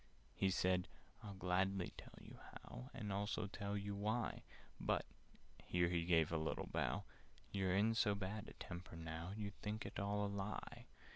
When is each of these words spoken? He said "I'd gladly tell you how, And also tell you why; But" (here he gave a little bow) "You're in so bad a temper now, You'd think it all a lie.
He 0.33 0.49
said 0.49 0.87
"I'd 1.23 1.37
gladly 1.37 1.93
tell 1.95 2.15
you 2.19 2.39
how, 2.53 2.89
And 2.91 3.13
also 3.13 3.45
tell 3.45 3.77
you 3.77 3.93
why; 3.93 4.41
But" 4.79 5.05
(here 5.63 5.89
he 5.89 6.05
gave 6.05 6.31
a 6.31 6.37
little 6.39 6.65
bow) 6.65 7.03
"You're 7.51 7.75
in 7.75 7.93
so 7.93 8.15
bad 8.15 8.47
a 8.47 8.53
temper 8.53 8.95
now, 8.95 9.31
You'd 9.37 9.61
think 9.61 9.85
it 9.85 9.99
all 9.99 10.25
a 10.25 10.27
lie. 10.27 10.87